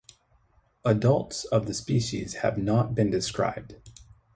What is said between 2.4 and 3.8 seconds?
not been described.